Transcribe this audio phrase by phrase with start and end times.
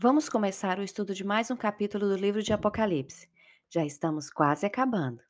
[0.00, 3.28] Vamos começar o estudo de mais um capítulo do livro de Apocalipse.
[3.68, 5.20] Já estamos quase acabando.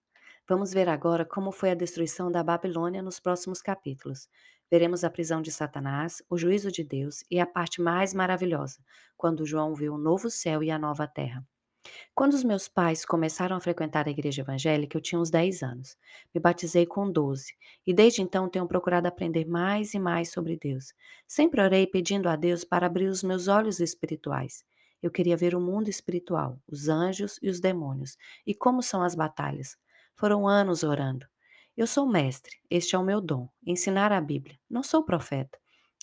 [0.47, 4.29] Vamos ver agora como foi a destruição da Babilônia nos próximos capítulos.
[4.71, 8.85] Veremos a prisão de Satanás, o juízo de Deus e a parte mais maravilhosa,
[9.17, 11.43] quando João viu o novo céu e a nova terra.
[12.15, 15.97] Quando os meus pais começaram a frequentar a igreja evangélica, eu tinha uns 10 anos.
[16.35, 17.55] Me batizei com 12
[17.87, 20.93] e desde então tenho procurado aprender mais e mais sobre Deus.
[21.27, 24.65] Sempre orei pedindo a Deus para abrir os meus olhos espirituais.
[25.03, 28.17] Eu queria ver o mundo espiritual, os anjos e os demônios,
[28.47, 29.77] e como são as batalhas.
[30.17, 31.27] Foram anos orando.
[31.77, 34.59] Eu sou mestre, este é o meu dom, ensinar a Bíblia.
[34.69, 35.57] Não sou profeta,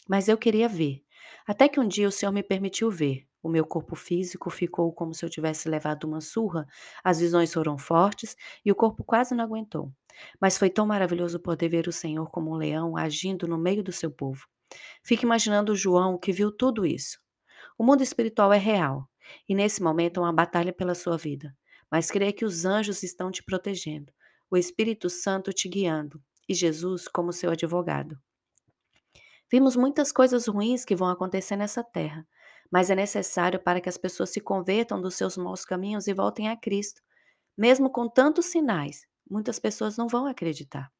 [0.07, 1.03] mas eu queria ver.
[1.45, 3.27] Até que um dia o Senhor me permitiu ver.
[3.45, 6.65] O meu corpo físico ficou como se eu tivesse levado uma surra,
[7.03, 8.35] as visões foram fortes
[8.65, 9.93] e o corpo quase não aguentou.
[10.41, 13.91] Mas foi tão maravilhoso poder ver o Senhor como um leão agindo no meio do
[13.91, 14.47] seu povo.
[15.03, 17.19] Fique imaginando João que viu tudo isso.
[17.77, 19.07] O mundo espiritual é real
[19.47, 21.55] e nesse momento é uma batalha pela sua vida.
[21.91, 24.11] Mas creia que os anjos estão te protegendo,
[24.49, 28.17] o Espírito Santo te guiando e Jesus como seu advogado.
[29.51, 32.27] Vimos muitas coisas ruins que vão acontecer nessa terra,
[32.71, 36.49] mas é necessário para que as pessoas se convertam dos seus maus caminhos e voltem
[36.49, 37.01] a Cristo.
[37.57, 40.91] Mesmo com tantos sinais, muitas pessoas não vão acreditar.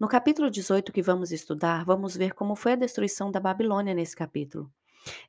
[0.00, 4.16] No capítulo 18 que vamos estudar, vamos ver como foi a destruição da Babilônia nesse
[4.16, 4.72] capítulo.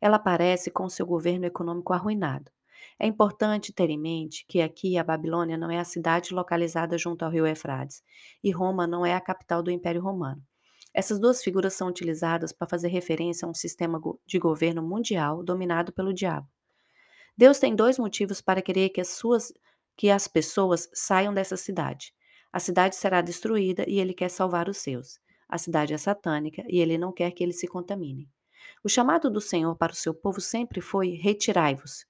[0.02, 2.52] Ela aparece com seu governo econômico arruinado.
[3.00, 7.24] É importante ter em mente que aqui a Babilônia não é a cidade localizada junto
[7.24, 8.02] ao rio Eufrates,
[8.44, 10.42] e Roma não é a capital do Império Romano.
[10.94, 15.92] Essas duas figuras são utilizadas para fazer referência a um sistema de governo mundial dominado
[15.94, 16.48] pelo diabo.
[17.38, 19.54] Deus tem dois motivos para querer que as suas
[19.96, 22.14] que as pessoas saiam dessa cidade.
[22.54, 25.20] A cidade será destruída e ele quer salvar os seus.
[25.50, 28.30] A cidade é satânica e ele não quer que eles se contaminem.
[28.84, 32.06] O chamado do Senhor para o seu povo sempre foi: retirai-vos,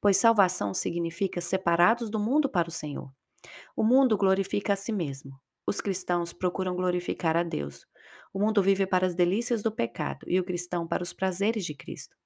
[0.00, 3.12] pois salvação significa separados do mundo para o Senhor.
[3.76, 5.38] O mundo glorifica a si mesmo.
[5.68, 7.86] Os cristãos procuram glorificar a Deus.
[8.32, 11.74] O mundo vive para as delícias do pecado e o cristão para os prazeres de
[11.74, 12.16] Cristo.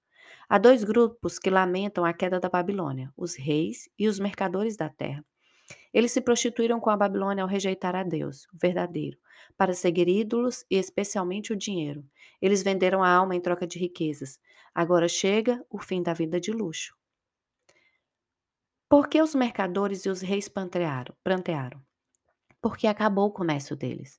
[0.48, 4.88] Há dois grupos que lamentam a queda da Babilônia: os reis e os mercadores da
[4.88, 5.26] terra.
[5.92, 9.18] Eles se prostituíram com a Babilônia ao rejeitar a Deus, o verdadeiro,
[9.56, 12.08] para seguir ídolos e especialmente o dinheiro.
[12.40, 14.38] Eles venderam a alma em troca de riquezas.
[14.72, 16.94] Agora chega o fim da vida de luxo.
[18.88, 21.82] Por que os mercadores e os reis prantearam?
[22.62, 24.18] Porque acabou o comércio deles.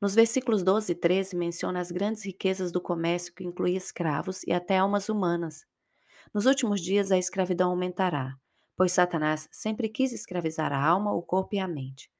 [0.00, 4.52] Nos versículos 12 e 13 menciona as grandes riquezas do comércio que inclui escravos e
[4.52, 5.66] até almas humanas.
[6.32, 8.36] Nos últimos dias a escravidão aumentará,
[8.76, 12.10] pois Satanás sempre quis escravizar a alma, o corpo e a mente.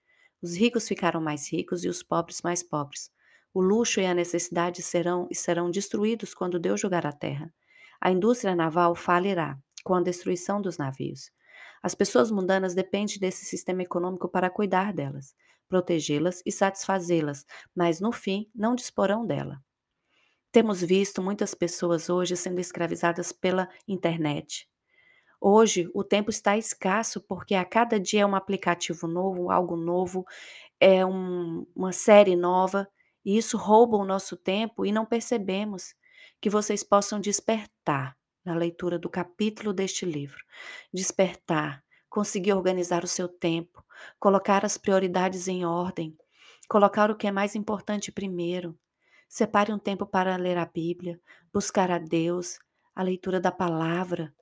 [0.43, 3.11] Os ricos ficaram mais ricos e os pobres mais pobres.
[3.53, 7.53] O luxo e a necessidade serão e serão destruídos quando Deus jogar a terra.
[8.01, 11.31] A indústria naval falirá com a destruição dos navios.
[11.83, 15.35] As pessoas mundanas dependem desse sistema econômico para cuidar delas,
[15.69, 19.63] protegê-las e satisfazê-las, mas no fim não disporão dela.
[20.53, 24.69] Temos visto muitas pessoas hoje sendo escravizadas pela internet.
[25.41, 30.27] Hoje o tempo está escasso porque a cada dia é um aplicativo novo, algo novo,
[30.79, 32.87] é um, uma série nova,
[33.25, 35.95] e isso rouba o nosso tempo e não percebemos
[36.41, 38.20] que vocês possam despertar
[38.51, 40.45] na leitura do capítulo deste livro.
[40.93, 43.85] Despertar, conseguir organizar o seu tempo,
[44.19, 46.19] colocar as prioridades em ordem,
[46.69, 48.77] colocar o que é mais importante primeiro.
[49.29, 51.21] Separe um tempo para ler a Bíblia,
[51.53, 52.59] buscar a Deus,
[52.93, 54.35] a leitura da palavra.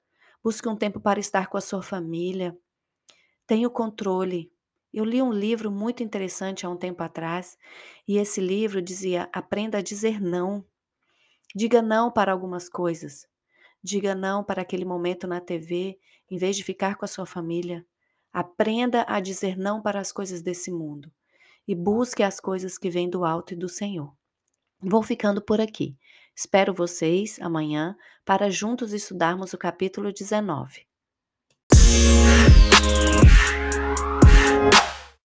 [0.43, 2.57] Busque um tempo para estar com a sua família.
[3.47, 4.51] Tenha o controle.
[4.91, 7.59] Eu li um livro muito interessante há um tempo atrás
[8.07, 10.65] e esse livro dizia: aprenda a dizer não.
[11.55, 13.27] Diga não para algumas coisas.
[13.83, 15.99] Diga não para aquele momento na TV,
[16.31, 17.85] em vez de ficar com a sua família.
[18.33, 21.11] Aprenda a dizer não para as coisas desse mundo
[21.67, 24.13] e busque as coisas que vêm do alto e do Senhor.
[24.81, 25.97] Vou ficando por aqui.
[26.35, 30.87] Espero vocês amanhã para juntos estudarmos o capítulo 19.